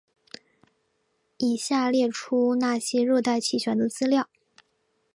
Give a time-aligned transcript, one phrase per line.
[1.37, 4.27] 以下列出那些热带气旋的资料。